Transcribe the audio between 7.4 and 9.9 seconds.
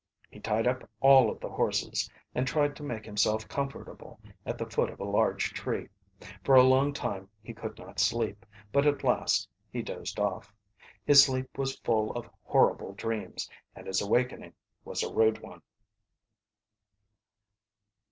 he could not sleep, but at last he